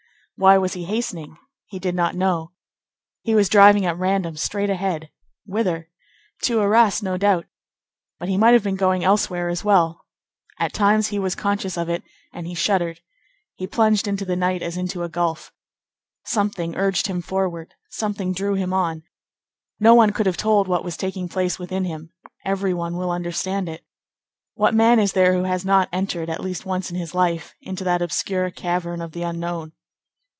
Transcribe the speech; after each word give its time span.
Why 0.37 0.57
was 0.57 0.73
he 0.73 0.85
hastening? 0.85 1.37
He 1.67 1.77
did 1.77 1.93
not 1.93 2.15
know. 2.15 2.53
He 3.21 3.35
was 3.35 3.47
driving 3.47 3.85
at 3.85 3.95
random, 3.99 4.37
straight 4.37 4.71
ahead. 4.71 5.11
Whither? 5.45 5.91
To 6.45 6.61
Arras, 6.61 7.03
no 7.03 7.15
doubt; 7.15 7.45
but 8.17 8.27
he 8.27 8.37
might 8.37 8.53
have 8.55 8.63
been 8.63 8.75
going 8.75 9.03
elsewhere 9.03 9.49
as 9.49 9.63
well. 9.63 10.07
At 10.57 10.73
times 10.73 11.09
he 11.09 11.19
was 11.19 11.35
conscious 11.35 11.77
of 11.77 11.89
it, 11.89 12.01
and 12.33 12.47
he 12.47 12.55
shuddered. 12.55 13.01
He 13.53 13.67
plunged 13.67 14.07
into 14.07 14.25
the 14.25 14.35
night 14.35 14.63
as 14.63 14.77
into 14.77 15.03
a 15.03 15.09
gulf. 15.09 15.53
Something 16.25 16.75
urged 16.75 17.05
him 17.05 17.21
forward; 17.21 17.75
something 17.91 18.33
drew 18.33 18.55
him 18.55 18.73
on. 18.73 19.03
No 19.79 19.93
one 19.93 20.09
could 20.11 20.25
have 20.25 20.37
told 20.37 20.67
what 20.67 20.83
was 20.83 20.97
taking 20.97 21.29
place 21.29 21.59
within 21.59 21.83
him; 21.85 22.13
every 22.43 22.73
one 22.73 22.97
will 22.97 23.11
understand 23.11 23.69
it. 23.69 23.85
What 24.55 24.73
man 24.73 24.97
is 24.97 25.13
there 25.13 25.35
who 25.35 25.43
has 25.43 25.63
not 25.63 25.87
entered, 25.93 26.31
at 26.31 26.41
least 26.43 26.65
once 26.65 26.89
in 26.89 26.97
his 26.97 27.13
life, 27.13 27.53
into 27.61 27.83
that 27.83 28.01
obscure 28.01 28.49
cavern 28.49 29.01
of 29.03 29.11
the 29.11 29.21
unknown? 29.21 29.73